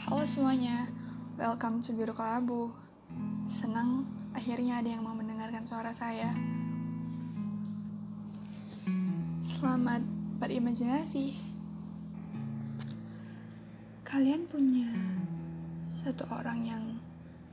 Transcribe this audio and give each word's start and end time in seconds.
Halo 0.00 0.24
semuanya, 0.24 0.88
welcome 1.36 1.84
to 1.84 1.92
Biru 1.92 2.16
Kelabu. 2.16 2.72
Senang 3.44 4.08
akhirnya 4.32 4.80
ada 4.80 4.88
yang 4.88 5.04
mau 5.04 5.12
mendengarkan 5.12 5.60
suara 5.68 5.92
saya. 5.92 6.32
Selamat 9.44 10.00
berimajinasi. 10.40 11.36
Kalian 14.00 14.48
punya 14.48 14.88
satu 15.84 16.24
orang 16.32 16.64
yang 16.64 16.84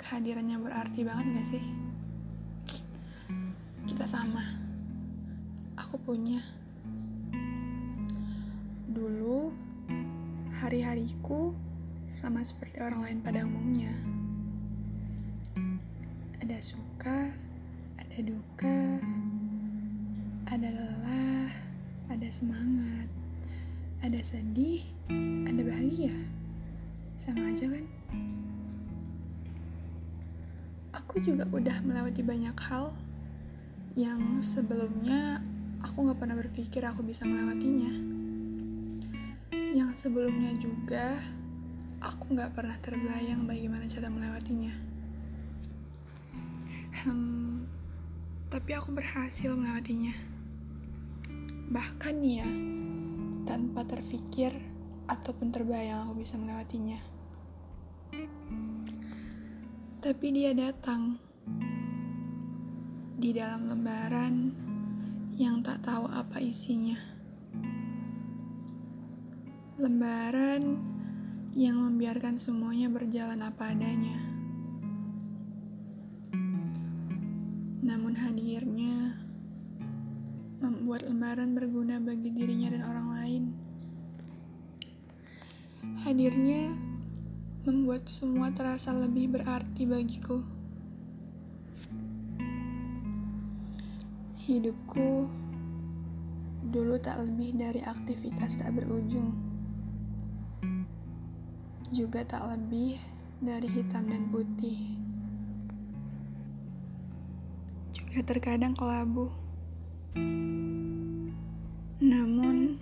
kehadirannya 0.00 0.56
berarti 0.64 1.04
banget 1.04 1.36
gak 1.36 1.48
sih? 1.52 1.64
Kita 3.84 4.08
sama. 4.08 4.48
Aku 5.76 6.00
punya. 6.00 6.40
Dulu, 8.88 9.52
hari-hariku 10.56 11.68
sama 12.10 12.42
seperti 12.42 12.82
orang 12.82 13.06
lain 13.06 13.18
pada 13.22 13.46
umumnya. 13.46 13.94
Ada 16.42 16.58
suka, 16.58 17.30
ada 18.02 18.18
duka, 18.26 18.98
ada 20.50 20.68
lelah, 20.74 21.54
ada 22.10 22.28
semangat, 22.34 23.06
ada 24.02 24.18
sedih, 24.26 24.82
ada 25.46 25.62
bahagia. 25.62 26.10
Sama 27.14 27.46
aja 27.54 27.70
kan? 27.70 27.86
Aku 30.98 31.22
juga 31.22 31.46
udah 31.54 31.78
melewati 31.86 32.26
banyak 32.26 32.58
hal 32.58 32.90
yang 33.94 34.42
sebelumnya 34.42 35.38
aku 35.78 36.10
gak 36.10 36.18
pernah 36.18 36.34
berpikir 36.34 36.82
aku 36.82 37.06
bisa 37.06 37.22
melewatinya. 37.22 37.94
Yang 39.54 40.10
sebelumnya 40.10 40.58
juga 40.58 41.22
aku 42.00 42.32
gak 42.32 42.56
pernah 42.56 42.80
terbayang 42.80 43.44
bagaimana 43.44 43.84
cara 43.84 44.08
melewatinya. 44.08 44.72
Hmm, 47.04 47.68
tapi 48.48 48.72
aku 48.72 48.96
berhasil 48.96 49.52
melewatinya. 49.52 50.16
Bahkan 51.70 52.16
ya, 52.24 52.48
tanpa 53.44 53.84
terfikir 53.84 54.56
ataupun 55.06 55.52
terbayang 55.52 56.08
aku 56.08 56.24
bisa 56.24 56.40
melewatinya. 56.40 56.98
Tapi 60.00 60.26
dia 60.32 60.56
datang 60.56 61.20
di 63.20 63.36
dalam 63.36 63.68
lembaran 63.68 64.34
yang 65.36 65.60
tak 65.60 65.84
tahu 65.84 66.08
apa 66.08 66.40
isinya. 66.40 66.96
Lembaran 69.76 70.99
yang 71.50 71.82
membiarkan 71.82 72.38
semuanya 72.38 72.86
berjalan 72.86 73.42
apa 73.42 73.74
adanya. 73.74 74.14
Namun 77.82 78.14
hadirnya 78.14 79.18
membuat 80.62 81.10
lembaran 81.10 81.50
berguna 81.58 81.98
bagi 81.98 82.30
dirinya 82.30 82.70
dan 82.70 82.82
orang 82.86 83.08
lain. 83.18 83.44
Hadirnya 86.06 86.70
membuat 87.66 88.06
semua 88.06 88.54
terasa 88.54 88.94
lebih 88.94 89.34
berarti 89.34 89.90
bagiku. 89.90 90.46
Hidupku 94.46 95.26
dulu 96.70 96.94
tak 97.02 97.26
lebih 97.26 97.58
dari 97.58 97.82
aktivitas 97.82 98.62
tak 98.62 98.78
berujung 98.78 99.49
juga 101.90 102.22
tak 102.22 102.46
lebih 102.46 103.02
dari 103.42 103.66
hitam 103.66 104.06
dan 104.06 104.30
putih. 104.30 104.94
Juga 107.90 108.22
terkadang 108.22 108.78
kelabu. 108.78 109.26
Namun, 111.98 112.78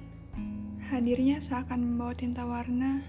hadirnya 0.93 1.41
seakan 1.41 1.89
membawa 1.89 2.13
tinta 2.13 2.45
warna 2.45 3.01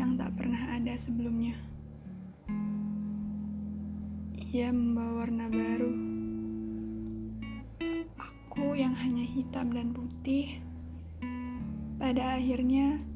yang 0.00 0.16
tak 0.16 0.32
pernah 0.32 0.80
ada 0.80 0.96
sebelumnya. 0.96 1.60
Ia 4.32 4.72
membawa 4.72 5.28
warna 5.28 5.52
baru. 5.52 5.92
Aku 8.16 8.72
yang 8.80 8.96
hanya 8.96 9.28
hitam 9.28 9.76
dan 9.76 9.92
putih, 9.92 10.56
pada 12.00 12.40
akhirnya 12.40 13.11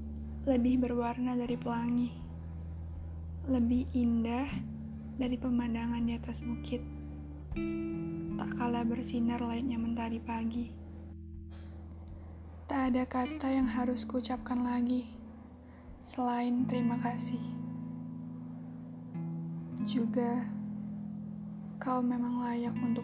lebih 0.46 0.78
berwarna 0.78 1.34
dari 1.34 1.58
pelangi, 1.58 2.14
lebih 3.50 3.90
indah 3.98 4.46
dari 5.18 5.34
pemandangan 5.34 5.98
di 6.06 6.14
atas 6.14 6.38
bukit, 6.38 6.86
tak 8.38 8.50
kalah 8.54 8.86
bersinar 8.86 9.42
layaknya 9.42 9.74
mentari 9.74 10.22
pagi. 10.22 10.70
Tak 12.70 12.94
ada 12.94 13.02
kata 13.10 13.50
yang 13.50 13.66
harus 13.66 14.06
kuucapkan 14.06 14.62
lagi 14.62 15.10
selain 15.98 16.62
terima 16.70 16.94
kasih. 17.02 17.42
Juga, 19.82 20.46
kau 21.82 21.98
memang 21.98 22.46
layak 22.46 22.78
untuk. 22.78 22.95